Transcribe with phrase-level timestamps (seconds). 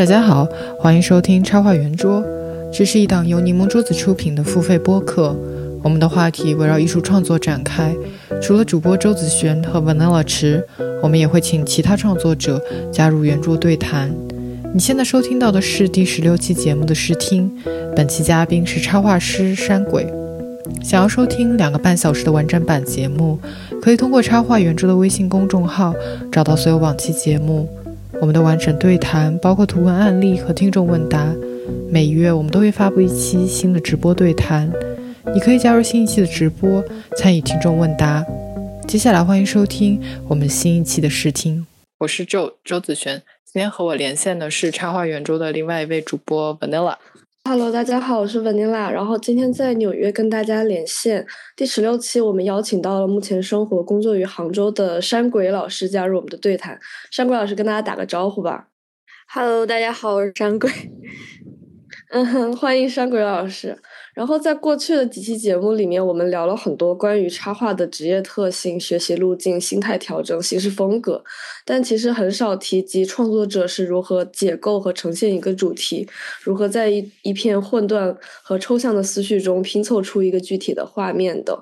[0.00, 0.48] 大家好，
[0.78, 2.24] 欢迎收听插画圆桌，
[2.72, 5.36] 这是一档由柠檬桌子出品的付费播客。
[5.82, 7.94] 我们的话题围绕艺术创作展开，
[8.40, 10.66] 除了主播周子璇和 Vanilla 池，
[11.02, 12.58] 我们也会请其他创作者
[12.90, 14.10] 加入圆桌对谈。
[14.72, 17.52] 你现在收听到的是第十六期节目的试听，
[17.94, 20.10] 本期嘉宾是插画师山鬼。
[20.82, 23.38] 想要收听两个半小时的完整版节目，
[23.82, 25.92] 可以通过插画圆桌的微信公众号
[26.32, 27.68] 找到所有往期节目。
[28.20, 31.34] 我们的完整对谈包括图文案例和听众问答。
[31.90, 34.70] 每月我们都会发布一期新的直播对谈，
[35.34, 36.84] 你可以加入新一期的直播，
[37.16, 38.22] 参与听众问答。
[38.86, 39.98] 接下来欢迎收听
[40.28, 41.66] 我们新一期的试听，
[42.00, 43.22] 我是周周子璇。
[43.50, 46.96] 今天和我连线的是插画圆桌的另外一位主播 Vanilla。
[47.44, 48.90] Hello，大家好，我是 Vanilla。
[48.90, 51.26] 然后今天在纽约跟大家连线。
[51.56, 56.78] 第十六期，我们邀请到了目前生活工作于杭州的山鬼老师加入我们的对谈。
[57.10, 58.68] 山鬼老师跟大家打个招呼吧。
[59.32, 60.70] Hello，大家好，我是山鬼。
[62.12, 63.76] 嗯哼，欢迎山鬼老师。
[64.20, 71.24] 然后在过去的几期节目里面，我们聊了很多关于插画的职业特性、学习路径、心态调整、形式风格，
[71.64, 76.06] 但其实很少提及创作者是如何解构和呈现一个主题，
[76.42, 81.58] 如何在一一片混乱和抽象的思绪中拼凑出一个具体的画面的。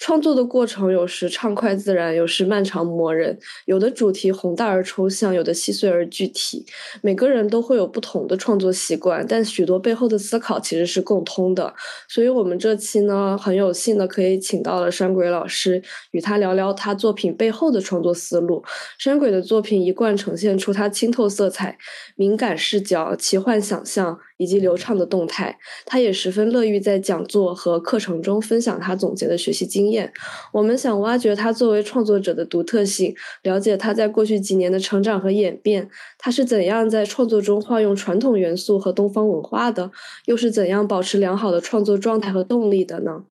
[0.00, 6.66] 创作的过程有时畅快自然，有时漫长磨人，有的主题宏大而抽象，有的细碎而具体。
[7.02, 11.72] 每个人都会有不同的创作习惯，但许多背后的思考其实是共通的。
[12.08, 18.64] 所以，我们这期呢，很有幸的可以请到了山鬼老师，与他聊聊他作品背后的创作思路。
[18.98, 21.78] 山鬼的作品一贯呈现出他清透色彩、
[22.16, 24.18] 敏感视角、奇幻想象。
[24.40, 30.10] 以及流畅的动态，他也十分乐于在讲座和课程中分享他总结的学习经验。
[30.50, 35.90] 我们想挖掘他作为创作者的独特性，了解他在过去几年的成长和演变。
[36.16, 39.90] 他是怎样在创作中化用传统元素和东方文化的？
[40.24, 43.24] 又是怎样保持良好的创作状态和动力的呢？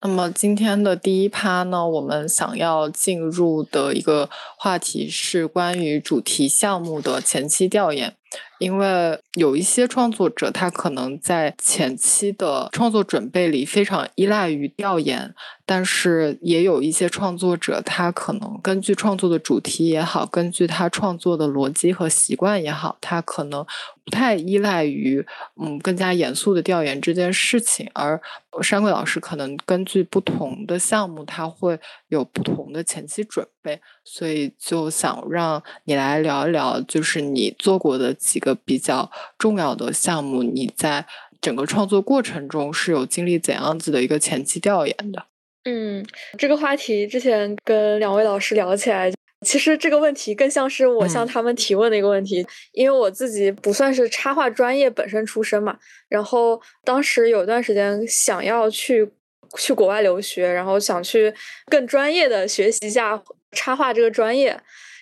[0.00, 8.14] 那么今天的第一趴呢，我们想要进入的一个话题是关于主题项目的前期调研。
[8.58, 15.34] 因为有一些创作者，他可能在前期的创作准备里非常依赖于调研，
[15.66, 23.66] 但是也有一些创作者，他可能根据创作的主题也好，根据他创作的逻辑和习惯也好，他可能
[24.04, 25.26] 不太依赖于
[25.60, 27.90] 嗯更加严肃的调研这件事情。
[27.92, 28.20] 而
[28.62, 31.78] 山鬼老师可能根据不同的项目，他会
[32.08, 38.14] 有不同的前期准备，所以就想让你来聊一聊，就是你做过的。
[38.24, 41.06] 几个比较重要的项目，你在
[41.40, 45.26] 整个创作过程中是有经历怎样子的一个前期调研的？
[45.64, 46.04] 嗯，
[46.38, 59.10] 这个话题之前跟两位老师聊起来，其实这个问题更像是我向他们提问的一个问题，因为我自己不算是插画专业本身出身嘛，然后当时有段时间想要去
[59.58, 61.32] 去国外留学，然后想去
[61.66, 64.58] 更专业的学习一下插画这个专业，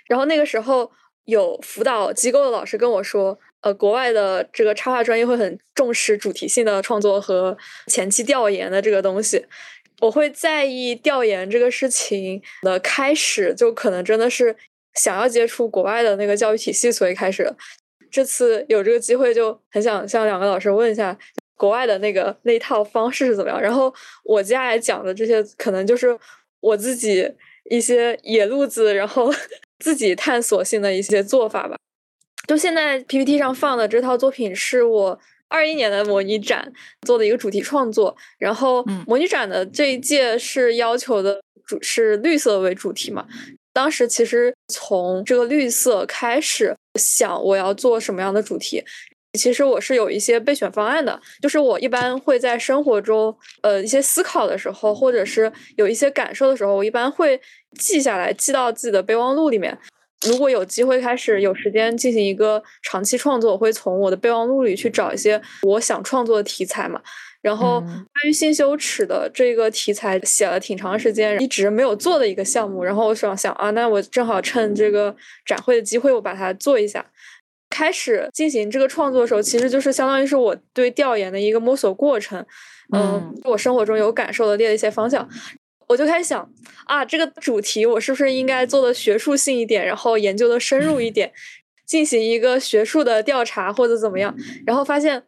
[0.09, 0.91] 然后那个时候。
[1.25, 7.57] 有辅导机构的老师跟我说，呃，国外的这个插画专业会很重视主题性的创作和
[7.87, 9.47] 前期调研的这个东西。
[10.01, 14.57] 我会在意调研这个事情的开始，就可能真的是
[14.95, 17.55] 想要接触国外的那个教育体系，所以开始。
[18.11, 21.17] 这次有这个机会，就很想向两个老师问一下，
[21.55, 23.63] 国外的那个那一套方式是怎么样。
[23.63, 23.95] 然后
[24.25, 26.19] 我接下来讲的这些，可能就是
[26.59, 27.33] 我自己
[27.71, 29.33] 一些野路子，然后。
[29.83, 31.77] 自己探索性的一些做法吧。
[32.47, 36.73] 就现在 PPT 上放的这套作品，是我二一年的模拟展
[37.07, 38.17] 做的一个主题创作。
[38.39, 43.27] 然后模拟展的这一届是要求的主是绿色为主题嘛？
[43.73, 48.85] 当时其实从这个绿色开始想我要做什么样的主题。
[49.39, 57.41] 其实我是有一些备选方案的，就是我一般会在生活中，呃，一些思考的时候，或者是有一些感受的时候，我一般会
[57.79, 59.77] 记下来，记到自己的备忘录里面。
[60.29, 67.01] 如果有机会开始有时间进行一个长期创作，我会从我的备忘录里去找一些我想创作的题材嘛。
[67.41, 72.85] 然后关于性羞耻的这个题材，写了挺长时间，一直没有做的一个项目。
[72.85, 77.05] 然后我想想啊，那我正好趁这个展会的机会，我把它做一下。
[77.83, 82.47] 开始进行这个创作的时候，其实就是相当于是我对调研的一个摸索过程。
[82.93, 85.29] 嗯，我生活中有感受的列了一些方向，
[85.89, 86.49] 我就开始想
[86.85, 91.33] 啊，这个主题我是不是应该做的学术性一点，然后研究的深入一点，
[91.85, 94.33] 进行一个学术的调查或者怎么样？
[94.65, 95.25] 然后发现，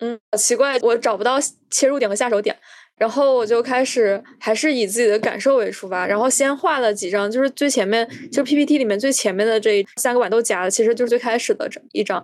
[0.00, 1.38] 嗯，奇怪，我找不到
[1.70, 2.56] 切入点和下手点。
[2.98, 12.22] 然后我就开始还是以自己的感受为出发，然后先画了几张，就是最前面，就 PPT 里面最前面的这三个碗都夹的，其实就是最开始的这一张。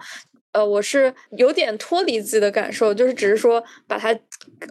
[0.52, 4.16] 呃，我是有点脱离自己的感受，就是只是说把它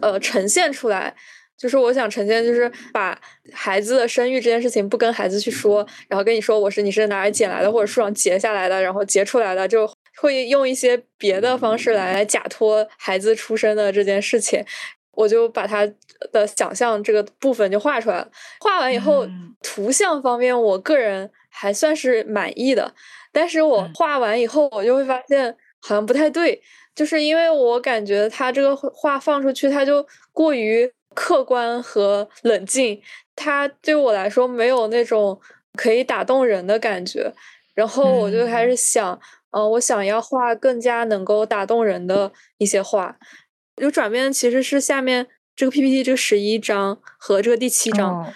[0.00, 1.14] 呃呈现出来。
[1.56, 3.20] 就是我想呈现，就是把
[3.52, 14.64] 孩子的生育这件事情不跟孩子去说，然后跟你说我是你是哪里捡来的，或者树上结下来的，然后结出来的，就会用一些别的方式来来假托孩子出生的这件事情。
[15.18, 15.84] 我就把他
[16.32, 18.30] 的想象这个部分就画出来了。
[18.60, 19.26] 画完以后，
[19.62, 22.94] 图像方面我个人还算是满意的，
[23.32, 26.62] 但是我画完以后，我就会发现好像不太对，
[26.94, 30.92] 就是因为我感觉他这个画放出去，他就过于。
[31.14, 33.02] 客观和冷静，
[33.34, 35.40] 它对我来说没有那种
[35.74, 37.32] 可以打动人的感觉。
[37.74, 39.18] 然后我就开始想，
[39.50, 43.16] 嗯，我想要画更加能够打动人的一些画。
[43.78, 48.32] 就转变其实是下面这个 PPT 这十一章和这个第七章，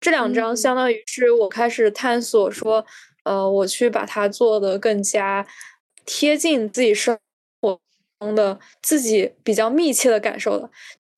[0.00, 2.84] 这两章相当于是我开始探索说，
[3.24, 5.46] 呃，我去把它做的更加
[6.04, 7.18] 贴近自己生
[7.60, 7.80] 活
[8.18, 10.70] 中的自己比较密切的感受了。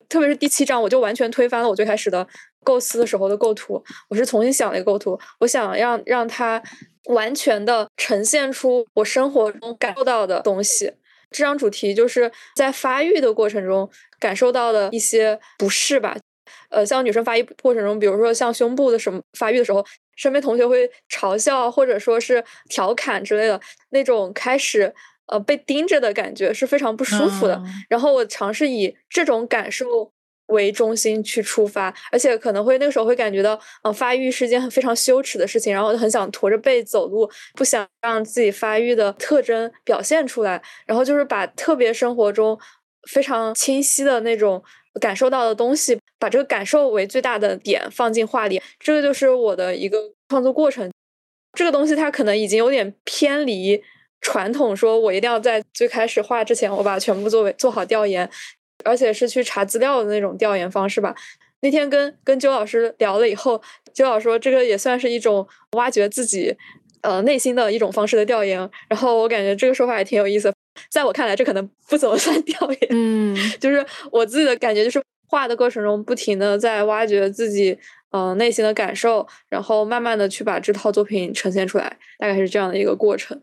[0.07, 2.27] 特别是第七章，我就完全推翻了我最开始的
[2.63, 3.83] 构思的时候的构图。
[4.09, 6.61] 我是重新想了一个构图，我想让让它
[7.05, 10.93] 完全的呈现出我生活中感受到的东西。
[11.35, 13.89] 这张主题就是在发育的过程中
[14.19, 16.17] 感受到的一些不适吧。
[16.69, 19.85] 呃，像女生发育过程中，比如说像胸部的什么发育的时候，
[20.15, 23.59] 身边同学会嘲笑或者说是调侃之类的
[23.89, 24.93] 那种开始。
[25.27, 27.59] 呃，被盯着的感觉是非常不舒服的。
[27.89, 30.13] 然后我尝试以这种感受
[30.47, 40.61] 为中心去出发，而且可能会那个时候会感觉到，呃，发育是件非常羞耻的事情，然后就很想驼着背走路，不想让自己发育的特征表现出来。
[40.85, 42.57] 然后就是把特别生活中
[43.09, 44.63] 非常清晰的那种
[44.99, 48.61] 感受到的东西，把这个感受为最大的点放进画里。
[48.79, 49.97] 这个就是我的一个
[50.29, 50.91] 创作过程。
[51.57, 53.81] 这个东西它可能已经有点偏离。
[54.21, 58.27] 传统说，我一定要在最开始画之前，我把它全部作为做好调研，
[58.85, 61.13] 而且是去查资料的那种调研方式吧。
[61.61, 63.61] 那天跟跟周老师聊了以后，
[63.93, 66.55] 周老师说这个也算是一种挖掘自己
[67.01, 68.57] 呃内心的一种方式的调研。
[68.87, 70.53] 然后我感觉这个说法也挺有意思。
[70.89, 77.77] 在我看来，这可能不怎么算 调研，嗯，就是我自己的感觉，就是画的过程中不停的在挖掘自己
[78.11, 83.41] 呃内心的感受，然后慢慢的去把这套作品呈现出来，大概是这样的一个过程。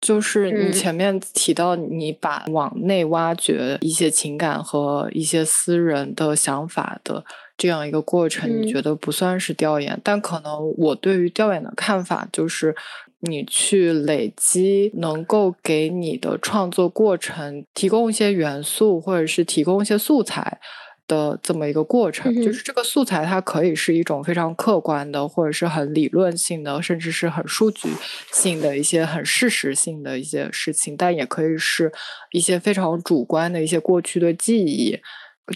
[0.00, 7.22] 就是你前面提到，你把往内挖掘一些情感和一些私人的想法的
[7.58, 12.74] 这样一个过程，你觉得不算是调研，但可能我对于调研的看法就是，
[13.20, 20.58] 你去累积能够给你的创作过程提供一些元素，或者是提供一些素材。
[21.10, 27.88] 的这么一个过程，就是这个素材它可以是一种非常客观的，或者是很理论性的，甚至是很数据
[28.30, 31.92] 性的一些很事实性的一些事情，但也可以是
[32.30, 35.00] 一些非常主观的一些过去的记忆，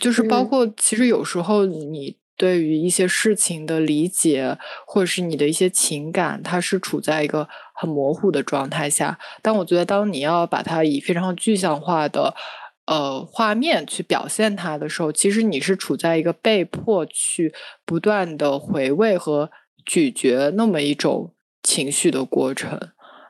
[0.01, 12.35] 就是包括其实有时候你对于一些事情的理解，或者是你的一些情感，它是处在一个很模糊的状态下，但我觉得当你要把它以非常具象化的。
[12.87, 17.55] 呃，画面去表现它的时候，其实你是处在一个被迫去
[17.87, 19.51] 不断的回味和
[19.87, 21.33] 咀嚼那么一种
[21.63, 22.79] 情绪的过程，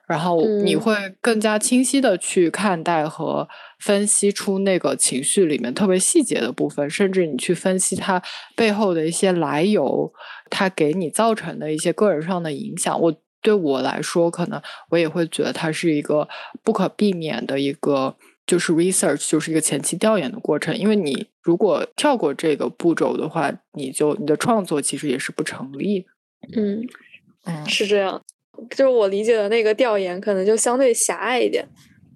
[0.09, 8.21] 然后你会更加清晰的去看待和分析出那个情绪里面特别细节的部分，甚至你去分析它
[8.57, 10.13] 背后的一些来由，
[10.51, 13.01] 它给你造成的一些个人上的影响。
[13.01, 16.29] 我对我来说，可能我也会觉得它是一个
[16.65, 18.17] 不可避免的一个。
[18.47, 26.07] 就是 research 就是一个前期调研的过程，因为你如果跳过这个步骤的话，你就你的创作其实也是不成立。
[26.55, 26.87] 嗯
[27.45, 28.23] 嗯，是这样，
[28.71, 31.67] 就是我理解的那个调研可能就相对狭隘一点，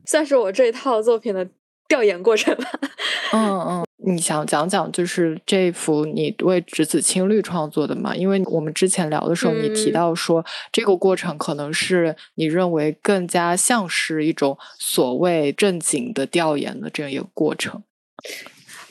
[0.04, 1.49] 算是我这一套作品的
[1.88, 2.71] 调研过程吧。
[3.33, 3.85] 嗯嗯。
[4.07, 8.14] 你想讲讲，就是这幅你为直子青绿创作的吗？
[8.14, 10.42] 因为我们之前聊的时候，你提到说
[10.73, 17.83] 这个过程可能是你认为更加像是一种所谓正经的调研的这样一个过程。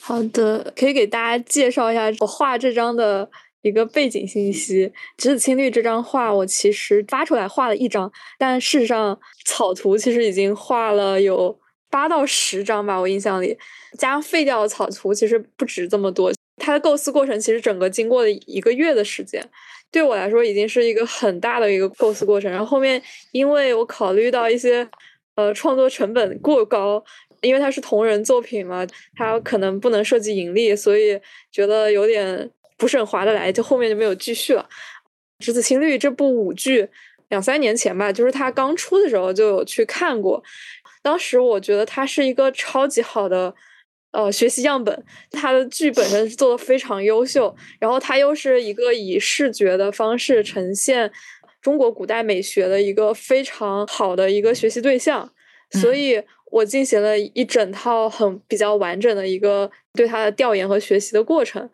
[0.02, 3.28] 好的，可以给大家介绍一下我画这张的
[3.62, 4.92] 一个背景信息。
[5.16, 11.58] 直子青绿这张画，我其实发出来画了一张，但事实上草图其实已经画了有。
[11.90, 13.58] 八到十张吧，我印象里，
[13.98, 16.32] 加上废掉的草图，其实不止这么多。
[16.58, 19.48] 它的构思过程其实整个经过了一个月的时间，
[19.92, 22.50] 对我来说已经是一个很大的一个构思过程。
[22.50, 23.02] 然后后面
[23.32, 24.88] 因为我考虑到一些
[25.36, 27.02] 呃创作成本过高，
[27.42, 31.20] 因为它是同人作品嘛，它可能不能涉及盈利，所以
[31.52, 34.68] 觉得有点不是很划得来，就后面就没有继续了。
[35.46, 36.90] 《直子青绿》这部舞剧
[37.30, 40.44] 两三年前吧，就是它刚出的时候就有去看过。
[41.08, 43.56] 当时我觉得它是一个超级好的
[44.12, 51.10] 呃学习样本，它的剧本身做的非常优秀，然后它又是一个以视觉的方式呈现
[51.62, 55.32] 中国古代美学的一个非常好的一个学习对象，
[55.72, 56.22] 所以
[56.52, 61.70] 我进行了一整套很比较完整的一个对他的调研和学习的过程。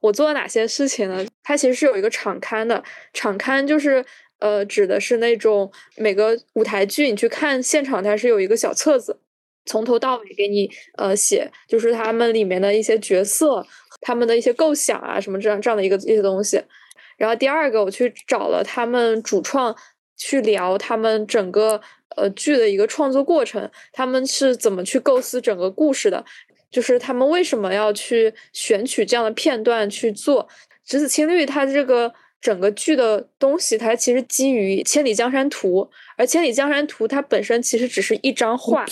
[0.00, 1.26] 我做了哪些事情呢？
[1.42, 4.02] 它其实是有一个场刊的，场刊就是
[4.38, 9.18] 呃指的是那种每个舞台剧你去看现场，它是有一个小册子，
[9.66, 13.66] 从头到尾给你呃写，就是他们里面的一些角色，
[14.00, 16.60] 他们的一些构想啊什么这样这样的一个一些东西。
[17.16, 19.74] 然后第二个，我去找了他们主创
[20.16, 21.80] 去聊他们整个
[22.16, 26.24] 呃剧的一个创作过程，他们是怎么去构思整个故事的。
[26.70, 30.44] 就是他们为什么要去选取这样的片段去做
[30.84, 31.44] 《直子青绿》？
[31.48, 35.82] 它这个整个剧的东西，它其实基于《千里江山图》，
[36.16, 38.86] 而《千里江山图》它本身其实只是一张画，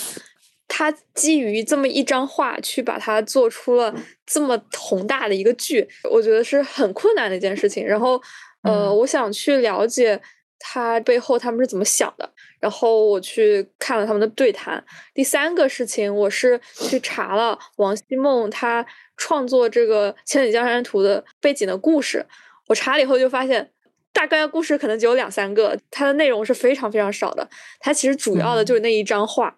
[0.66, 3.94] 它基于这么一张画去把它做出了
[4.26, 7.86] 这么宏大的一个剧，我觉得是很困难的一件事情。
[7.86, 8.20] 然后，
[8.62, 10.20] 呃，我想去了解
[10.58, 12.28] 它背后他们是怎么想的。
[12.58, 14.82] 然后我去看了他们的对谈。
[15.14, 18.84] 第三个事情，我是去查了王希孟他
[19.16, 22.26] 创作这个《千里江山图》的背景的故事。
[22.68, 23.70] 我查了以后就发现，
[24.12, 27.48] 大概故事可能只有两三个，它的内容是非常非常少的。
[27.80, 29.56] 它其实主要的就是那一张画。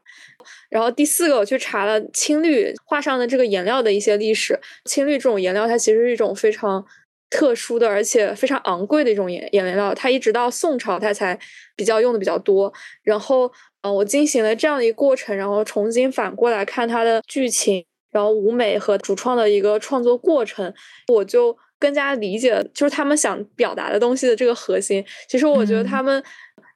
[0.71, 4.59] 然后第四个，我去查了青绿画上的这个颜料的一些历史。
[4.85, 6.85] 青绿这种颜料，它其实是一种非常。
[7.31, 11.39] 特殊的，而且非常昂贵的一种颜颜料，它一直到宋朝，它才
[11.77, 12.73] 比较用的比较多。
[13.03, 20.73] 然后，嗯，我进行了这样的一个过程，然后重新反过来看它的剧情，然后舞美和主创的一个创作过程，
[21.09, 25.05] 我就更加理解，就是他们想表达的东西的这个核心。
[25.29, 26.23] 其实，我觉得他们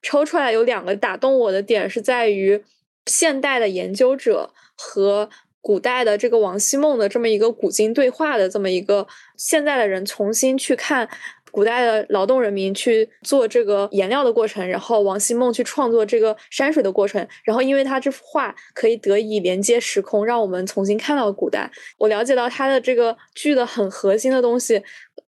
[0.02, 2.62] 抽出来有两个打动我的点，是在于
[3.06, 5.28] 现代的研究者和。
[5.64, 9.06] 古代的这个王希孟的这么一个古今对话的这么一个
[9.36, 11.08] 现在的人重新去看
[11.52, 21.70] 古代的劳动人民去做这个颜料的过程，然后王希孟去创作这个山水的过程，然后因为他这幅画可以得以连接时空，让我们重新看到古代。
[21.98, 24.82] 我了解到他的这个剧的很核心的东西，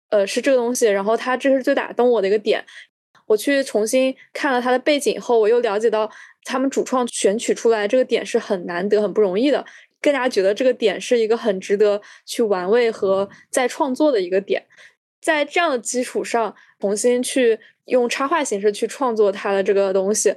[0.09, 2.63] 呃，是这个东西，然后他这是最打动我的一个点。
[3.27, 6.09] 我去重新看了他的背景后，我又了解到
[6.45, 9.65] 他们主创选取出来这个点是很难得、很不容易的。
[10.01, 14.61] 更加觉得这个点是一个很值得去玩味和再创作的一个点，
[15.23, 20.35] 在这样的基础上重新去用插画形式去创作它的这个东西。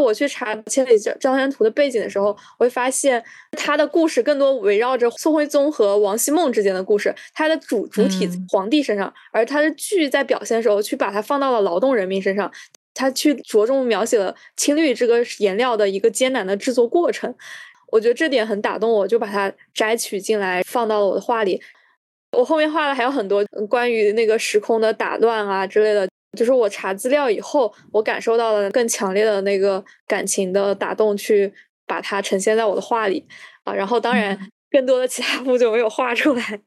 [0.00, 12.50] 我去查《千里江山图》的背景的时候，我会发现它的故事更多围绕着宋徽宗和王希孟之间的故事，它的主主体皇帝身上，而它的剧在表现的时候去把它放到了劳动人民身上，
[12.94, 17.34] 他去着重描写了青绿这个颜料的一个艰难的制作过程。
[17.90, 21.62] 我觉得这点很打动我，就把它摘取进来放到了我的画里。
[22.32, 31.52] 我后面画的还有很多关于那个时空的打乱啊之类的，就是我查资料以后，我感受到了更强烈的那个感情的打动，去
[31.86, 33.26] 把它呈现在我的画里
[33.64, 33.74] 啊。
[33.74, 34.38] 然后当然，
[34.70, 36.60] 更多的其他部就没有画出来。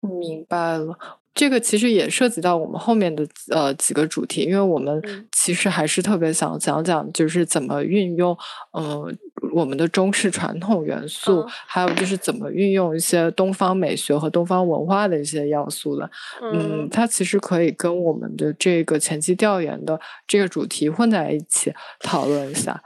[0.00, 0.98] 明白了。
[1.32, 5.00] 这个其实也涉及到我们后面的呃几个主题，因为我们
[5.32, 8.36] 其实还是特别想讲讲，就是怎么运用
[8.76, 9.16] 嗯
[9.52, 16.10] 我们的中式传统元素，还有就是怎么运用一些东方美学和东方文化的一些要素的。
[16.52, 22.82] 嗯，它其实可以跟我们的这个前期调研的这个主题混在一起讨论一下。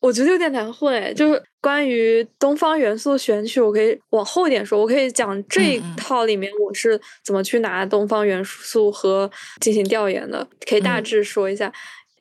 [0.00, 4.80] 我觉得有点难混，就是关于东方元素选取，我可以往后一点说。
[4.80, 9.28] 我可以讲这一套里面我是怎么去拿东方元素和
[9.60, 11.72] 进行调研的，可以大致说一下。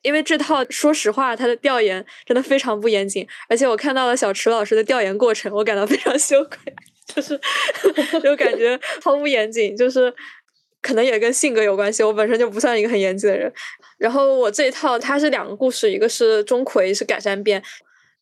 [0.08, 6.58] 因为这套说实话，它的调研真的非常不严谨，而且我看到了小池老师的调研过程，我感到非常羞愧，
[7.14, 7.40] 就是
[8.24, 10.14] 就感觉毫不严谨，就是。
[10.80, 13.52] 可能也跟性格有关系，我本身就不算一个很严谨的人。
[13.98, 17.62] 然后我这一套它是两个故事，一个是钟馗是改善变，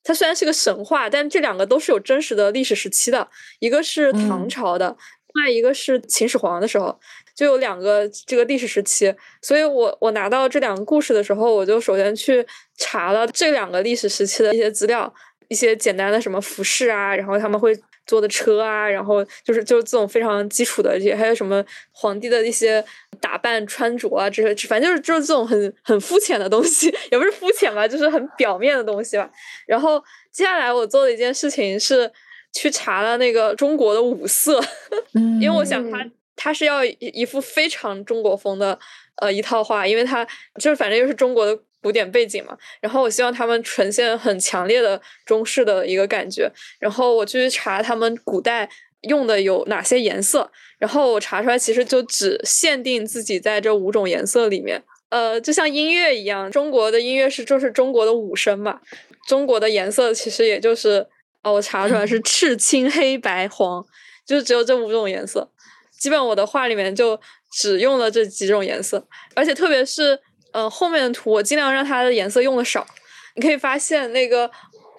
[0.04, 3.27] 它虽然是个神话，但这两个都是有真实的历史时期的，
[3.60, 6.98] 一个是唐朝的，另另外一个是秦始皇的时候，
[7.36, 9.13] 就有两个这个历史时期。
[9.42, 12.46] 所以我我拿到这两个故事的时候，我就首先去
[12.77, 15.13] 查了这两个历史时期的一些资料，
[15.50, 17.77] 一些简单的什么服饰啊，然后他们会。
[18.08, 22.86] 坐的车啊，然后就是就是这种非常基础的，也还有什么皇帝的一些
[23.20, 29.27] 打扮穿着啊，这些反正就是就是这种很很肤浅的东西， 也不是肤浅吧，就是很表面的东西吧。
[29.65, 30.00] 然后
[30.32, 32.12] 接下来我做的一件事情是
[32.55, 34.59] 去查了那个中国的五色，
[35.39, 38.79] 因为我想他他是要一一幅非常中国风的
[39.17, 40.25] 呃一套画，因为他
[40.59, 41.57] 就是反正又是中国的。
[41.85, 48.67] 古典背景嘛，然后我希望他们呈现很强烈的中式的一个感觉，然后我去查他们古代
[49.01, 58.81] 用的有哪些颜色，然后我查出来其实就只限定自己在这五种颜色里面，呃，就像音乐一样，中国的音乐是就是中国的五声嘛，
[59.27, 61.05] 中国的颜色其实也就是
[61.45, 63.85] 哦，我查出来是 赤青黑白黄，
[64.25, 65.49] 就是只有这五种颜色，
[65.97, 67.17] 基本我的画里面就
[67.51, 70.19] 只用了这几种颜色，而且特别是。
[70.57, 72.87] 嗯，后面的图我尽量让它的颜色用的少。
[73.35, 74.49] 你可以发现，那个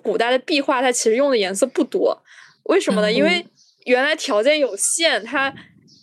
[0.02, 2.22] 古代的壁画，它其实用的颜色不多。
[2.64, 3.10] 为什么呢？
[3.10, 3.42] 因为
[3.86, 5.50] 原来条件有限，它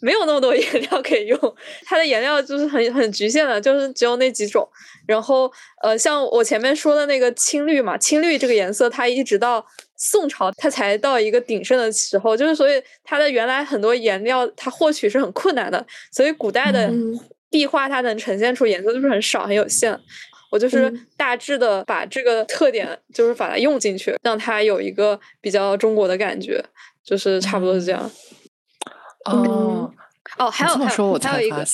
[0.03, 1.55] 没有那么多颜料可以用，
[1.85, 4.67] 它的颜料就是很很局限的，就是只有那几种。
[5.07, 9.65] 然后，呃，像我前面说的那个青绿嘛，青绿这个颜色，它一直到
[9.97, 15.85] 宋朝，它才到一个鼎盛的时候，就是所以它的原来很多颜料，它获取是很困难的。
[16.11, 16.91] 所以古代的。
[17.53, 19.95] 壁画它能呈现出颜色就是很少很有限，
[20.49, 26.65] 我就是大致的把这个特点就是把它用进去，让它有一个比较中国的感觉，
[27.05, 28.09] 就是差不多是这样。
[29.25, 29.93] 哦
[30.37, 31.65] 哦，还有还有还有一个，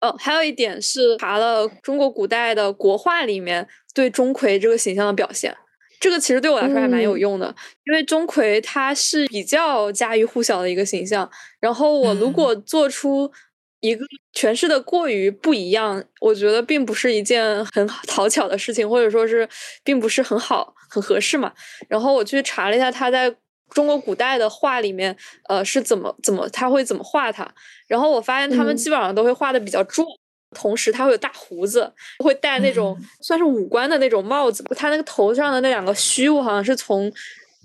[0.00, 5.56] 哦，还有一点是查了中国古代的国画里面对钟馗这个形象的表现，
[6.00, 7.54] 这个其实对我来说还蛮有用的，
[7.86, 13.32] 因为钟馗他是比较家喻户晓的一个形象，然后我如果做出。
[13.80, 19.46] 一个诠释的过于不一样，我觉得并不是一件很讨巧的事情，或者说是
[19.84, 21.52] 并不是很好、很合适嘛。
[21.86, 23.32] 然后我去查了一下他在
[23.70, 25.16] 中国古代的画里面，
[25.48, 27.48] 呃，是怎么怎么他会怎么画它。
[27.86, 30.06] 然后我发现他们基本上都会画的比较壮，
[30.54, 34.64] 同时他会有大胡子，会戴那种算是五官的那种帽子。
[34.76, 37.12] 他那个头上的那两个须，我好像是从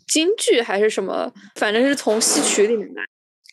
[0.07, 3.03] 京剧还是什么，反正是从戏曲里面来。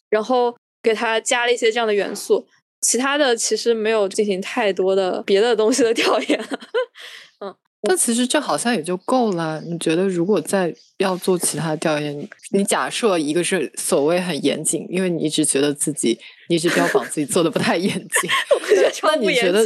[0.09, 0.57] 然后。
[0.81, 2.47] 给他加了一些这样的元素，
[2.81, 6.41] 其他的其实没有进行太多的别的东西的调研。
[7.45, 9.61] 嗯，那其实这好像也就够了。
[9.63, 18.31] 你觉得如果再要做其他调研，你假设一个是所谓很严谨，因为你一直觉得自己你一直标榜自己做的不太严谨，
[19.03, 19.65] 那你觉得？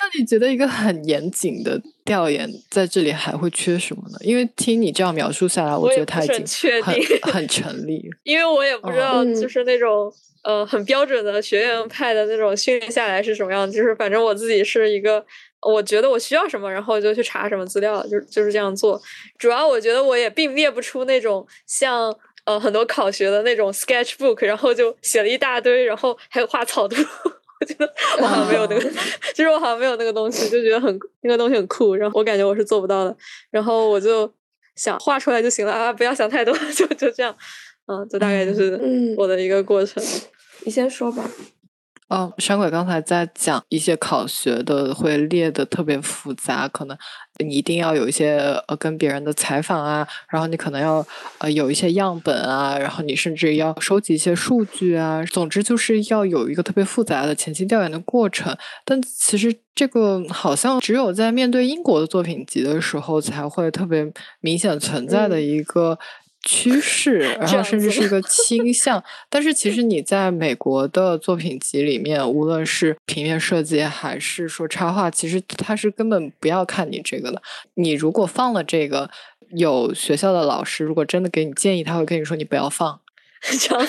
[0.00, 4.18] 那你觉得一个很严谨的调研在这里还会缺什么呢？
[4.20, 6.94] 因为听你这样描述下来，我觉得他已经很
[7.32, 8.08] 很成立。
[8.22, 10.12] 因为我也不知道，就是那种
[10.44, 13.68] 呃很标准的学院派的那种训练下来是什么样。
[13.70, 15.24] 就是反正我自己是一个，
[15.62, 19.00] 我觉得我需要什么，然后就去查什么资料，就就是这样做。
[19.38, 26.96] 主要我觉得我也并列不出那种像呃很多考学的那种 sketchbook，然后就写了一大堆，然后还有画草图。
[27.60, 28.90] 我觉得我好像没有那个，
[29.34, 33.16] 就是我好像没有那个东西，就觉得很那个东西很酷，然后我感觉我是做不到的，
[33.50, 34.32] 然后我就
[34.76, 37.36] 想画出来就行了啊，不要想太多， 就就这样，
[37.88, 38.80] 嗯，这大概就是
[39.16, 40.00] 我的一个过程。
[40.64, 41.28] 你先说吧。
[42.08, 46.96] 哦，山鬼刚才在讲一些考学的会列的特别复杂，可能
[47.38, 58.56] 你一定要有一些呃跟别人的采访啊，然后你可能要呃有一些样本啊，然后你甚至要收集一些数据啊，总之就是要有一个特别复杂的前期调研的过程。
[58.86, 65.98] 但其实这个好像只有在面对英国的作品集的时候才会特别明显存在的一个。
[66.42, 77.42] 趋势， 然后甚至是一个 倾向，但是其实你在美国的作品集里面，无论是平面设计还是说插画，其实他是根本不要看你这个的。
[77.74, 79.10] 你如果放了这个，
[79.50, 83.00] 有学校的老师如果真的给你建议，他会跟你说你不要放。
[83.40, 83.88] 这样，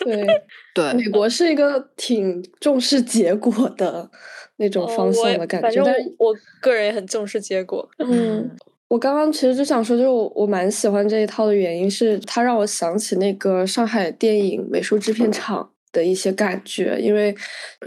[0.00, 0.26] 对
[0.74, 4.10] 对，美国是一个挺重视结果的
[4.56, 7.88] 那种方向的感觉，但我个人也很重视结果。
[7.98, 8.56] 嗯。
[8.88, 17.34] 我刚刚其实就想说，就是我我蛮喜欢这一套的原因是，它让我想起那个上海电影美术制片厂的一些感觉，因为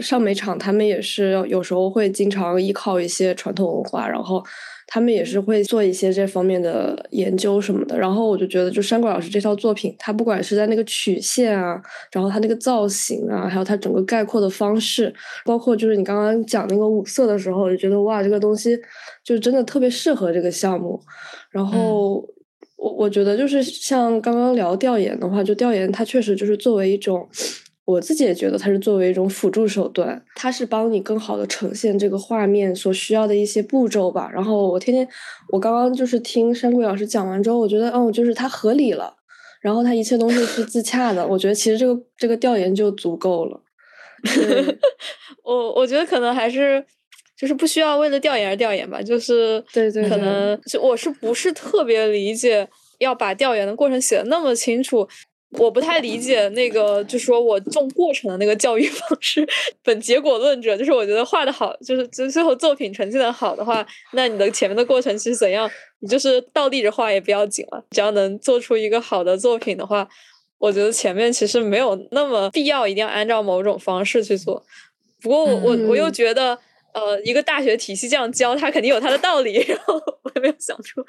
[0.00, 4.44] 上美厂他们也是有时候会经常依靠一些传统文化，然后。
[4.92, 18.76] 他们也是会做一些这方面的研究什么的，然后我就觉得，就山鬼老师这套作品，他不管是在那个曲线啊，然后他那个造型啊，还有他整个概括的方式，包括就是你刚刚讲那个五色的时候，我就觉得哇，这个东西
[19.22, 21.00] 就真的特别适合这个项目。
[21.52, 22.26] 然后
[22.76, 27.28] 我我觉得就是像刚刚聊调研的话，就调研它确实就是作为一种。
[27.90, 34.30] 我自己也觉得它是作为一种辅助手段，它是帮你更好的呈现这个画面所需要的一些步骤吧。
[34.32, 35.06] 然后我天天，
[35.48, 39.12] 我刚刚就是听山鬼老师讲完之后，我觉得，哦，就是它合理了，
[39.60, 41.26] 然后它一切东西是自洽的。
[41.26, 43.60] 我觉得其实这个这个调研就足够了。
[45.44, 46.84] 我我觉得可能还是
[47.36, 55.08] 就是不需要为了调研而调研吧，就是对对，可能就我是不是特别理解要把调研的过程写的那么清楚。
[55.58, 59.46] 我不太理解那个，就说我重过程的那个教育方式，
[59.82, 65.68] 本结果论者，就是我觉得画的好，就是就最后作品呈现的好的话，那你的前面的过程是怎样？
[65.98, 70.08] 你就是倒立着画也不要紧了，只要能做出一个好的作品的话，
[70.58, 74.64] 我觉得前面其实没有那么必要一定要按照某种方式去做。
[75.20, 76.56] 不过我我我又觉得，
[76.94, 79.54] 呃，一个大学体系这样教，它肯定有它的道理。
[79.66, 81.04] 然后我也没有想出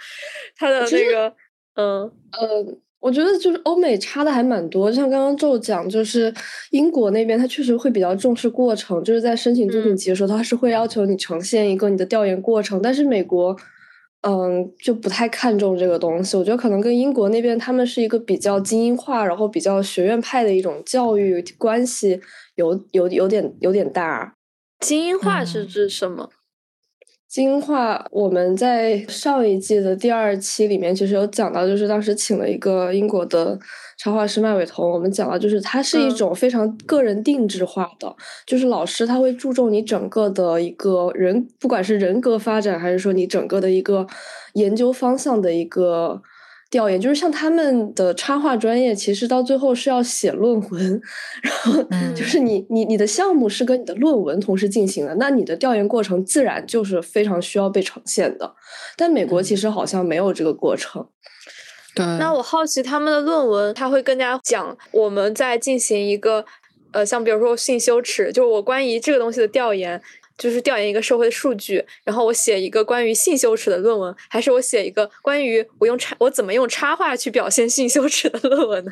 [0.56, 1.34] 它的那个，
[1.76, 2.78] 嗯呃。
[3.02, 6.32] 我觉得就是欧美差的还蛮多，像刚刚就讲，就是
[6.70, 12.80] 英国那边他确实会比较重视过程，就是在申请作品集的时候，他是会要求你呈现一个你的调研过程。
[12.80, 13.58] 但是美国，
[14.22, 16.38] 嗯，就不太看重这个东西。
[16.38, 22.22] 我觉得可能跟英国那边他们是一个比较精英化，然后比较学院派的一种教育关系，
[22.56, 24.36] 有有有点有点大。
[24.80, 26.30] 精英化是指什么？
[27.32, 33.58] 精化，我们在上一季的第二期里面其实有讲到，就是当时请了一个英国的
[33.98, 38.14] 插画师麦伟彤，我们讲到就是它是一种非常个人定制化的，
[38.46, 44.06] 就是老师他会注重你整个的一个人，不管是人格发展，还是说你整个的一个
[44.56, 46.22] 研究方向的一个。
[46.72, 51.02] 调研就是像他们的插画专业，其实到最后是要写论文，
[51.44, 51.84] 然后
[52.16, 58.56] 就是你你你的项目是跟你的论文同时进行的，那你的调研过程自然就是非常需要被呈现的。
[58.96, 61.06] 但美国其实好像没有这个过程。
[61.94, 66.46] 对，那我好奇他们的论文，他会更加讲我们在进行一个
[66.94, 70.02] 呃，像比如说性羞耻，就是我关于这个东西的调研。
[70.38, 78.92] 就是调研一个社会的数据，然后我写一个关于性羞耻的论文，还是我写一个关于我用插我怎么用插画去表现性羞耻的论文呢？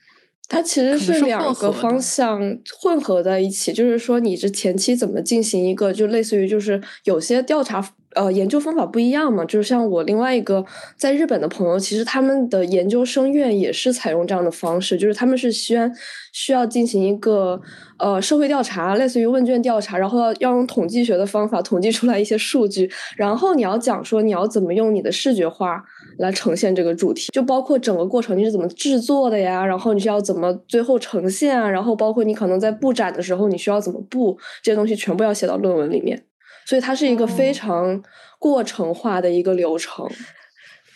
[0.48, 7.94] 它其实是两个方向混合在一起，就是说你这前期怎么进行一个，就类似于就是有些调查。
[8.16, 10.64] 呃，研究方法不一样嘛，就是像我另外一个
[10.96, 15.88] 在日本的朋友，其实他们的研究生院也是采用这样的方式，就是他们是需要
[16.32, 17.60] 需要进行一个
[17.98, 25.80] 呃社会调查，类似于问卷调查，然后要要用统计学的方法统计出来一些数据，然后你要讲说你要怎么用你的视觉化
[26.18, 36.24] 来呈现这个主题，就包括整个过程你是怎么制作的呀，然后你是要怎么最后呈现啊，然后包括你可能在布展的时候你需要怎么布，这些东西全部要写到论文里面。
[36.66, 38.02] 所以它是一个非常
[38.38, 40.08] 过程化的一个流程。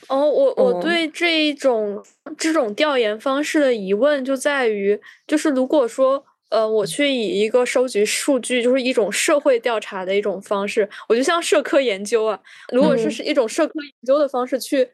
[0.08, 2.04] 哦，我我对这一种
[2.36, 12.38] 这种调研方式的疑问就在于，就是如果说呃，我去以一个收集数据，就是一种社会调查的一种方式，我就像社科研究啊，
[12.70, 14.86] 如果是是一种社科研究的方式去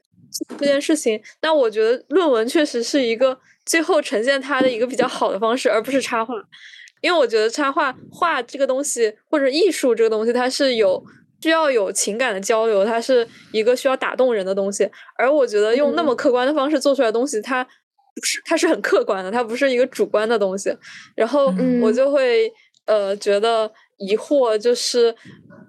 [0.56, 6.32] 这件事情，那我觉得论文确实是一个最后呈现它的一个比较好的方式，而不是插画。
[7.00, 11.02] 因为我觉得插画画这个东西，或者艺术这个东西，它是有
[11.42, 14.88] 需要有情感的交流，它是一个需要打动人的东西。
[15.16, 20.70] 而我觉得用那么客观的方式做出来的东西，它不是，它是很客观的，它不是一个主观的东西。
[21.14, 22.52] 然后我就会
[22.86, 25.14] 呃觉得疑惑，就是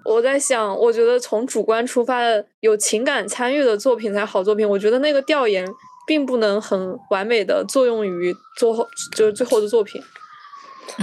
[0.03, 4.67] 我在想，我觉得从主观出发的有情感参与的作品才好作品。
[4.67, 5.65] 我觉得那个调研
[6.05, 10.01] 并不能很完美的作用于最后就是最后的作品。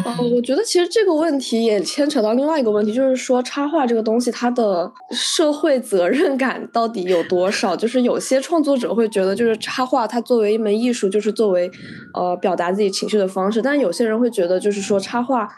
[0.05, 7.75] 哦，我觉得其实这个问题也牵扯到另外一个问题，就是说插画这个东西，它的社会责任感到底有多少？
[7.75, 11.71] 就是有些创作者会觉得，就是插画它作为一门艺术，就是作为
[12.15, 15.49] 呃表达自己情绪的方式；但有些人会觉得，就是说插画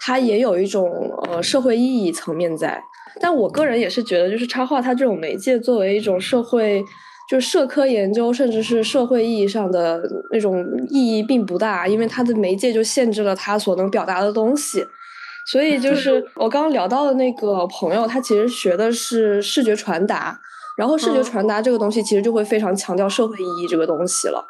[0.00, 2.82] 它也有一种呃社会意义层面在。
[3.20, 6.84] 但我个人也是觉得，就是插画它这种媒介作为一种社会。
[7.28, 14.86] 就是社科研究，甚至是社会意义上的那种意义并不大，因为它的媒介就限制了它所能表达的东西。
[15.46, 20.40] 所以，就是我刚刚聊到的那个朋友，他其实学的是视觉传达，
[20.76, 24.44] 然后视觉传达这个东西其实就会非常强调社会意义这个东西了。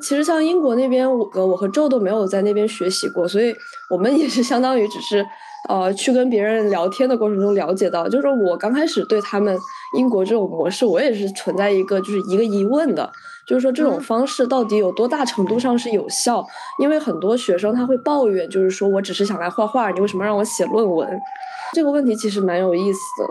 [0.00, 3.54] 其实像英国那边，我我和周都没有在那边学习过，所以
[3.88, 5.24] 我们也是相当于只是。
[5.68, 9.56] 呃，去跟别人聊天的过程中了解到，就是我刚开始对他们
[9.96, 13.10] 英国这种模式，我也是存在一个就是一个疑问的，
[13.46, 16.44] 就是说这种方式到底有多大程度上是有效？
[16.80, 21.08] 因为很多学生他会抱怨，就是说我只是想来画画，你为什么让我写论文？
[21.72, 23.28] 这个问题其实蛮有意思的。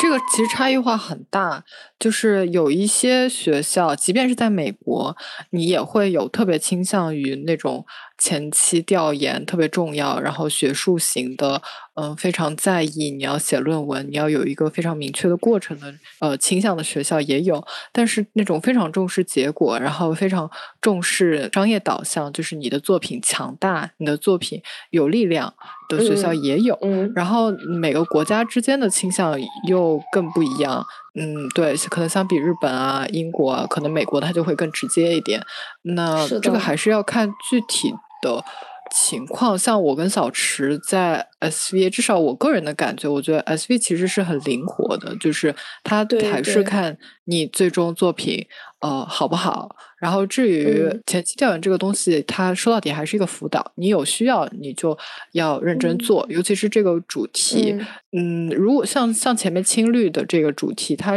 [0.00, 1.64] 这个其实差异化很大，
[1.98, 5.16] 就是有一些学校，即便是在美国，
[5.50, 7.84] 你也会有特别倾向于那种。
[8.22, 11.60] 前期调研特别重要，然后学术型的，
[11.94, 17.66] 嗯，非常在意你要写论文，你要有一个非常明确的过程的，呃，倾向的学校也有。
[17.90, 20.48] 但是那种非常重视结果，然后非常
[20.80, 25.52] 重视商业导向，就是你的作品强大，你的作品有力量
[25.88, 26.78] 的学校也有。
[27.16, 30.86] 然后每个国家之间的倾向又更不一样。
[31.14, 35.44] 嗯，对，可能相比日本啊、英国啊，可能美国它就会更直接一点。
[35.82, 38.42] 那这个还是要看具体的。
[38.94, 48.46] 情况像我跟小池在 SV，至少我个人的感觉，我觉得 SV 其实是很灵活的，就是它还是看你最终作品
[48.80, 49.74] 呃好不好。
[49.98, 54.98] 然后至于前期调研这个东西，它说到底还是一个辅导，你有需要你就
[55.32, 57.74] 要认真做，尤其是这个主题，
[58.14, 61.14] 嗯，如果像像前面青绿的这个主题，它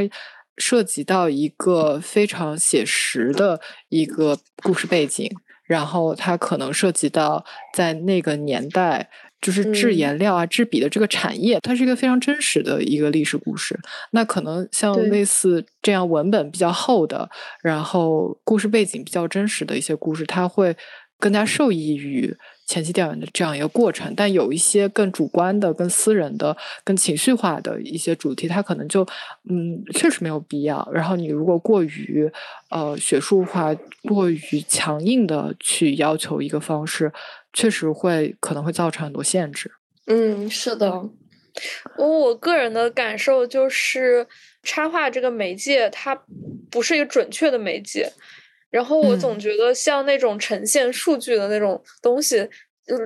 [0.58, 5.30] 涉及到一个非常写实的一个故事背景。
[5.66, 9.10] 然后它可能涉及到在那个年代，
[9.42, 13.80] 就是制颜料啊、制笔的这个产业，它是一个非常真实的一个历史故事。
[14.12, 17.30] 那可能像类似这样文本比较厚的，
[17.62, 20.76] 然后故事背景比较真实的一些故事，它会
[21.20, 22.36] 更加受益于。
[22.66, 29.06] 前期调研的这样一个过程，但有一些更主观的、更私人的、更情绪化的一些主题，它可能就
[29.50, 30.88] 嗯，确实没有必要。
[30.92, 32.32] 然后你如果过于
[32.70, 37.12] 呃学术化、过于强硬的去要求一个方式，
[37.54, 39.72] 确实会可能会造成很多限制。
[40.08, 41.10] 嗯，是的。
[41.98, 44.28] 我我个人的感受就是，
[44.62, 46.14] 插画这个媒介它
[46.70, 48.12] 不是一个准确的媒介。
[48.76, 52.46] 然后我总觉得像那种呈现数据的那种东西，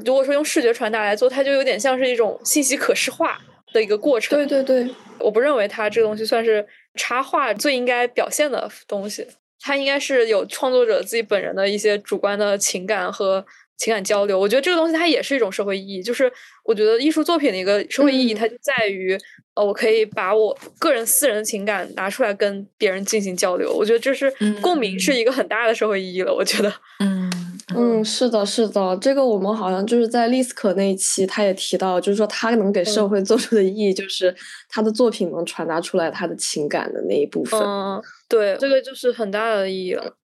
[0.04, 3.40] 如果说用视觉传达来做，它就有点像是一种信息可视化
[3.72, 4.36] 的一个过程。
[4.36, 9.28] 对对对，我不认为它这个东西算是插画最应该表现的东西，
[9.60, 13.46] 它应该是有创作者自己本人的一些主观的情感和。
[13.80, 16.04] 情感交流，我觉得这个东西它也是一种社会意义。
[16.04, 16.32] 就是
[16.66, 19.18] 我觉得艺术作品的一个社会意义，它就在于，
[19.56, 23.74] 呃，我可以把我个人私人的情感拿出来跟别人进行交流。
[23.74, 26.34] 我觉得这是共鸣是一个很大的社会意义了。
[26.34, 27.32] 我觉得，嗯
[27.74, 34.36] 嗯，是的，是的，这个我们好像就是在丽斯可那一期，他也提到，就是说他能给社会做出的意义，就是
[34.68, 37.58] 他的作品能传达出来他的情感的那一部分。
[37.62, 40.16] 嗯，对，这个就是很大的意义了。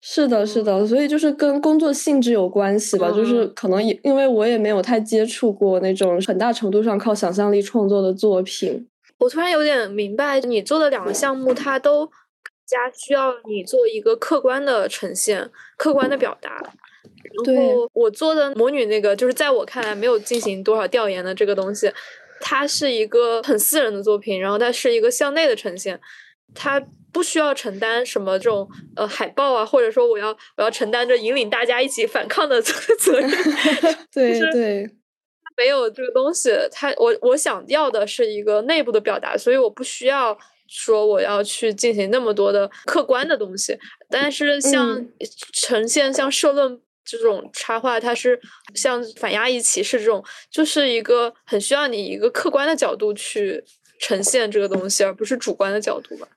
[0.00, 3.10] 是的，是的，所以就是跟工作性质有关系吧。
[3.10, 8.88] 就是可能也因为我也没有太接触过那种很大程度上靠想象力创作的作品。
[9.18, 12.06] 我突然有点明白，你做的两个项目，它都
[12.64, 16.62] 加需要你做一个客观的呈现、客观的表达。
[17.44, 21.90] 然后我做的魔女那个，就是在我看来没有进行多少调研的这个东西，
[22.40, 26.00] 它是一个很私人的作品，然后它是一个向内的呈现，
[26.54, 26.80] 它。
[27.12, 33.30] 不需要承担什么这种呃海报啊，或者说我要我要承担着引领大家一起反抗的责 责任。
[34.12, 34.90] 对对，
[35.56, 40.36] 没有这个东西，他我我想要的是一个内部的表达，所以我不需要
[40.68, 43.78] 说我要去进行那么多的客观的东西。
[44.10, 45.06] 但是像
[45.52, 48.38] 呈现像社论这种插画，它是
[48.74, 53.64] 像反压抑歧视这种，就是一个很需要你一个客观的角度去
[53.98, 56.28] 呈现这个东西，而不是主观的角度吧。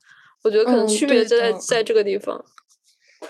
[0.44, 2.44] 我觉得可能区别就在在这个地方。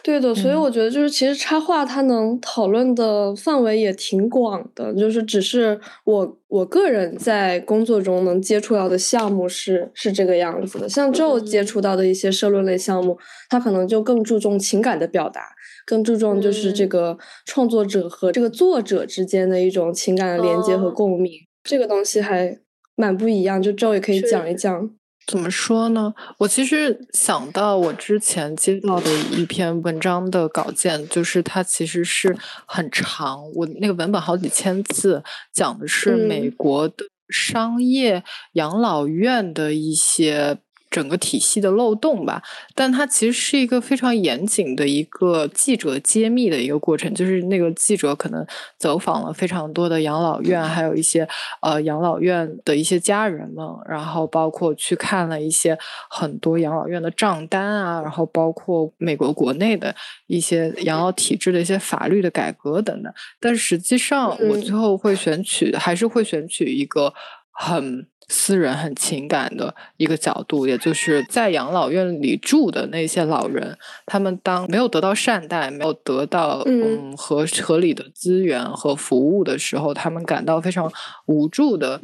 [0.02, 10.88] 对的，所以我觉得就是其实插画它能讨论的范围也挺广的，就是只是我我个人在工作中能接触到的项目是是这个样子的。
[10.88, 13.18] 像 Joe 接触到的一些社论类项目，
[13.50, 15.50] 它可能就更注重情感的表达，
[15.86, 21.34] 更注重就是这个创作者和这个作者之间的一种情感的连接和共鸣。
[21.66, 22.58] 这个东西还
[22.96, 24.90] 蛮不一样，就 Joe 也可以讲一讲。
[25.28, 26.14] 怎么说呢？
[26.40, 40.60] 我其实想到我之前接到的一篇文章的稿件，就是它其实是很长，我那个文本好几千字，讲的是美国的商业养老院的一些。
[40.92, 42.44] 整个体系的漏洞吧，
[42.76, 47.12] 但它其实是一个非常严谨的一个记者揭秘的一个过程。
[47.14, 48.46] 就是那个记者可能
[48.78, 51.28] 走访了非常多的养老院，还有一些
[51.62, 55.78] 呃养老院的一些家人们，然后包括去看了一些
[56.10, 59.96] 很多养老院的账单啊，然后包括美国国内的
[60.28, 63.14] 一些养老体制的一些法律的改革等等。
[63.40, 67.14] 但实际上，我最后会选取，还是会选取一个
[67.52, 68.08] 很。
[68.34, 80.90] 私人很情感的一个角度，也就是在养老院里住的那些老人，他们当没有得到善待、没有得到嗯合合理的资源和服务的时候，他们感到非常
[81.26, 82.00] 无助的。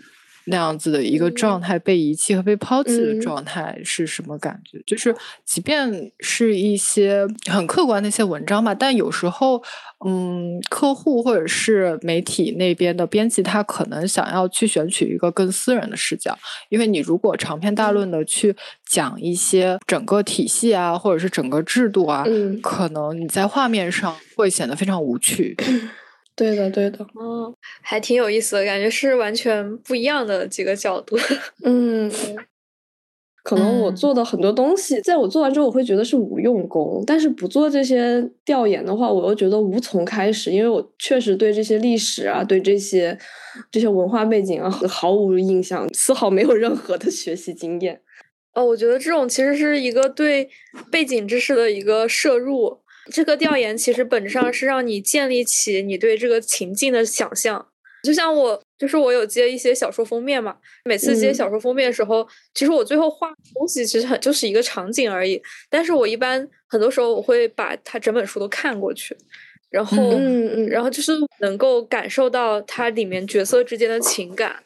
[0.48, 4.82] 那样子的一个状态，被遗弃和被抛弃的状态是什么感觉？
[4.86, 9.62] 就是，即便是一些很客观的一些文章吧，但有时候，
[10.06, 16.38] 嗯，客户或者是媒体那边的编辑，他可能想要去选取一个更私人的视角，
[16.70, 18.56] 因为你如果长篇大论的去
[18.86, 22.26] 讲一些整个体系啊，或者是整个制度啊，
[22.62, 25.56] 可能你在画面上会显得非常无趣。
[26.38, 31.18] 对的，对的，嗯，还挺有意思的，感觉是完全不一样的几个角度。
[31.66, 32.12] 嗯，
[33.42, 43.18] 可能我做的很多东西，在我做完之后，我会觉得是无用功；但是不做这些调研的话，我又觉得无从开始，因为我确实对这些历史啊，对这些
[43.72, 48.00] 这些文化背景啊毫无印象，丝毫没有任何的学习经验。
[48.54, 50.48] 哦，我觉得这种其实是一个对
[50.92, 52.78] 背景知识的一个摄入。
[53.10, 57.68] 这个调研其实本质上是让你建立起你对这个情境的想象。
[58.04, 65.42] 就像我，就是我有接一些小说封面嘛，每次接小说封面的时候，其实我最后画的东西其实很就是一个场景而已。
[65.70, 69.18] 但是我一般很多时候我会把它整本书都看过去，
[69.70, 74.64] 然后，嗯嗯，然后就是能够感受到它里面角色之间的情感，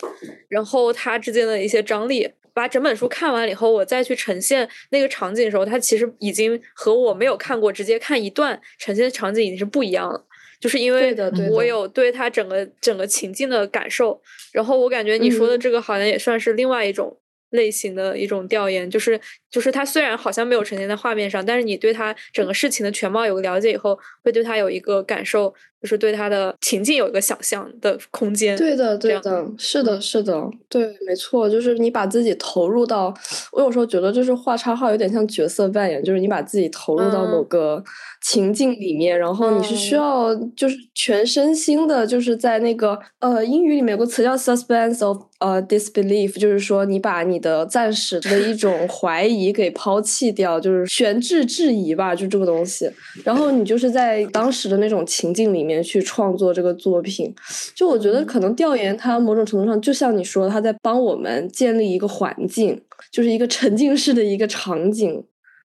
[0.50, 2.30] 然后它之间的一些张力。
[2.54, 10.26] 把整本书看完了以后，我再去呈现那个场景的时候，它其实已经和我没有看过，直接看一段呈现的场景已经是不一样了。
[10.60, 11.16] 就是因为
[11.50, 17.18] 我有对它整个整个情境的感受，然后我感觉你说的这个好像也算是另外一种
[17.50, 25.52] 类型的一种调研，就是就是它虽然好像没有呈现在画面上，但是你对它整个事情的全貌有个了解以后，会对它有一个感受。
[25.82, 28.56] 就是对他的情境有一个想象的空间。
[28.56, 33.14] 对的，对的，是的，是的，对，没错，就是你把自己投入到，
[33.52, 37.84] 我有时候觉得就是画插画有点像角色扮演，就是你把自己投入到某个
[38.22, 52.88] 情境里面，然后你是需要就是全身心的，就是在那个呃英语里面有个词叫 suspense of 呃 disbelief，就是说你把你的暂时的一种怀疑给抛弃掉，就是悬置质疑吧，就这个东西，
[53.24, 55.71] 然后你就是在当时的那种情境里面。
[55.84, 57.32] 去创作这个作品，
[57.76, 62.82] 就我觉得可能调研它某种程度上就像你说，它在帮我们建立一个环境，
[63.12, 65.24] 就是一个沉浸式的一个场景。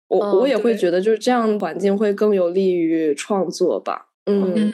[0.10, 4.08] 我我也会觉得就是这样环境会更有利于创作吧。
[4.26, 4.74] 嗯，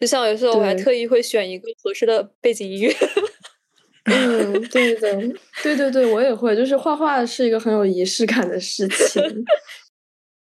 [0.00, 2.94] 就像有时候我还特意会选一个合适的背景音乐。
[4.04, 5.20] 嗯，对的，
[5.62, 9.22] 对对对，我也会，就是画画是一个很有仪式感的事情。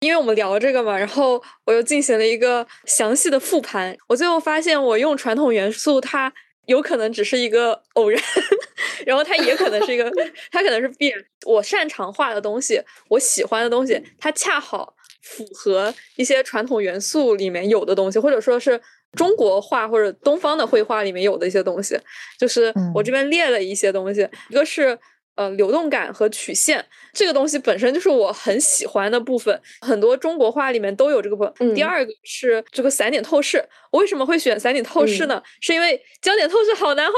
[0.01, 6.33] 因为我们聊这个嘛，然后我又进行了一个详细的复盘，我最后发现我用传统元素，它
[6.67, 8.23] 有可能只是一个偶然，
[9.07, 10.11] 然后它也可能是一个，
[10.53, 11.19] 它可能是必然。
[11.47, 18.79] 我擅长画的东西，我喜欢的东西，它恰好符合一些传统元素里面有的东西，或者说是
[19.13, 21.99] 中国画或者东方的绘画里面有的一些东西。
[22.39, 24.99] 就是我这边列了一些东西，一个是。
[25.37, 31.75] 呃，流动感和曲线这个东西本身就是我很喜欢的部分，很多中国画里面都有这个部分。
[31.75, 35.42] 第二个是这个散点透视，我为什么会选散点透视呢？
[35.61, 37.12] 是因为焦点透视好难画，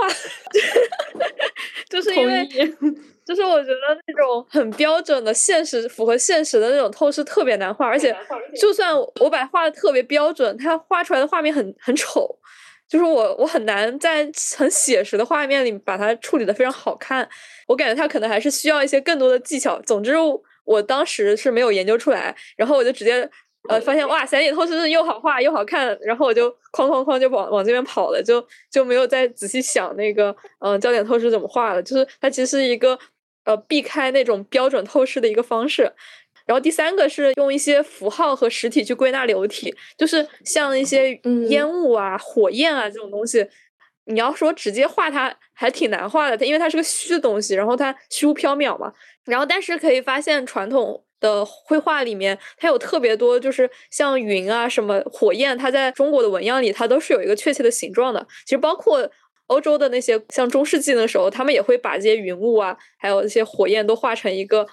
[1.88, 2.46] 就是因为
[3.24, 3.76] 就是我觉得
[4.06, 8.16] 那种很标准的现实、符合现实的那种透视特别难画，而且
[8.60, 12.36] 就算我把画的特别标准，它画出来的画面很很丑。
[12.88, 17.28] 就是我，我很难在很写实的画面里把它处理的非常好看。
[17.66, 19.78] 我感觉它可能还是需要一些更多的技巧。
[19.82, 20.14] 总之，
[20.64, 23.28] 我当时是没有研究出来，然后我就直接
[23.68, 31.82] 呃发现哇，散点透视又好画又好看，然后我就哐哐哐就往往这边跑了，就就没有再仔细想那个嗯焦点透视怎么画了。
[31.82, 32.98] 就是它其实是一个
[33.44, 35.92] 呃避开那种标准透视的一个方式。
[36.48, 41.12] 然后第三个是用一些符号和实体去归纳流体，就是像一些
[41.50, 43.46] 烟雾啊、火焰啊这种东西，
[44.06, 48.90] 你要说直接画它还挺难画的，它因为它是个虚的东西，然后它虚无缥缈嘛。
[49.26, 58.26] 然后但是可以发现传统的绘画里面，它有特别多，就是像云啊、什么火焰，它在中国的纹样里，它都是有一个确切的形状的。
[58.46, 59.06] 其实包括
[59.48, 64.66] 欧洲的那些，像中世纪的时候，他们也会把这些云雾啊，还有一些火焰都画成一个。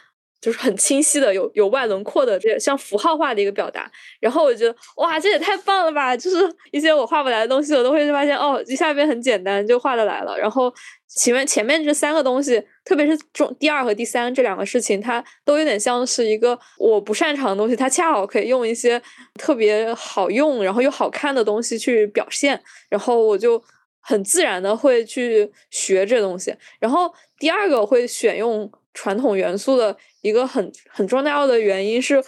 [0.45, 3.91] 就是很清晰的，有有外轮廓的，这像符号化的一个表达。
[4.19, 6.15] 然后我觉得，哇，这也太棒了吧！
[6.15, 6.37] 就是
[6.71, 10.37] 一些我画不来的东西，我都会发现，哦，一下边很简单就画的来了。
[10.37, 10.71] 然后
[11.07, 19.01] 前面前面这三个东西，特别是中第二和第三这两个事情，它都有点像是一个我不擅长的东西，它恰好可以用一些
[19.39, 22.61] 特别好用，然后又好看的东西去表现。
[22.87, 23.59] 然后我就
[23.99, 26.55] 很自然的会去学这东西。
[26.79, 29.95] 然后第二个会选用传统元素的。
[30.21, 32.19] 一个很很重要的原因是，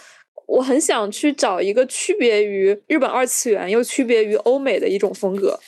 [0.46, 5.58] 我很想去找一个区别于日本二次元又区别于欧美的一种风格。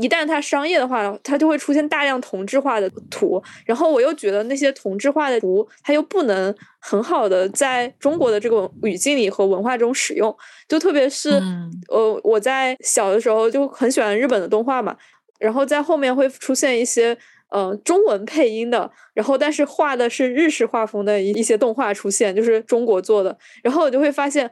[0.00, 3.40] 一旦它商业的话，它就会出现大量同质化的图。
[3.64, 10.36] 然后我又觉得那些同质化的图，它又不能很好的在中国的这个语境里和文化中使用。
[10.68, 11.40] 就特别是，
[11.88, 14.96] 呃，我在小的时候就很喜欢日本的动画嘛，
[15.38, 17.16] 然后在后面会出现一些。
[17.54, 24.50] 嗯，中文配音的，然后但是画的是日式画风的一一些动画出现，就是中国做的，然后我就会发现，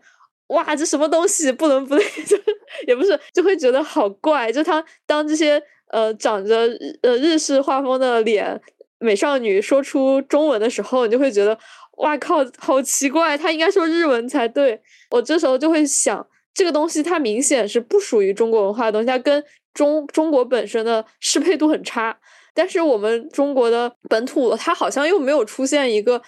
[0.49, 2.39] 哇，这什么东西不伦不类， 就
[2.87, 4.53] 也不是，就会觉得好怪。
[4.53, 6.69] 就他当这些呃长着
[7.03, 8.61] 呃日式画风的脸
[8.99, 11.59] 美少女说出中文的时候，你就会觉得
[11.99, 14.81] 哇靠，好奇怪，他应该说日文才对。
[15.11, 16.25] 我这时候就会想，
[16.55, 22.17] 这个东西它明显是不属于中国文化的东西，它跟中中国本身的适配度很差。
[22.55, 26.23] 但是我们中国的本土，它好像又没有出现一个。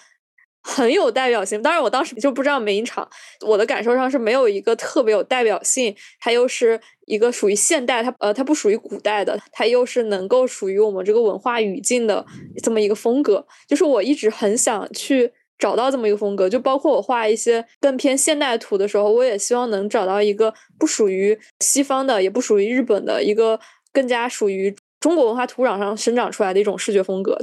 [0.63, 3.07] 很有代表性，当然我当时就不知道梅影厂，
[3.45, 12.25] 我的感受上是没有一个特别有代表性，它又是一个属于现代，它呃它不属于古代的，它又是能够属于我们这个文化语境的
[12.61, 23.57] 这么一个风格，就是我一直很想去找到这么一个风格，就包括我画一些更偏现代图的时候，我也希望能找到一个不属于西方的，也不属于日本的一个
[23.93, 27.39] 更加属于中国文化土壤上生长出来的一种视觉风格。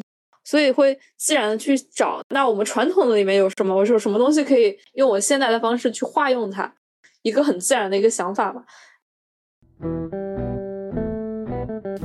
[0.46, 3.74] 所以会自然的去找，那我们传统的里面有什么？
[3.74, 6.74] 我说什么东西可以用我现在的方式去化用它，
[7.22, 8.64] 一个很自然的一个想法吧。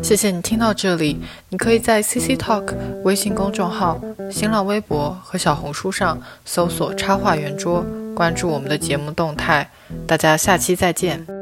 [0.02, 1.20] 谢谢你听到这里，
[1.50, 2.74] 你可以在 CC Talk
[3.04, 4.00] 微信公众号、
[4.32, 7.86] 新浪微博和小红书上搜索“插画圆桌”，
[8.16, 9.70] 关注我们的节目动态。
[10.08, 11.39] 大家下期再见。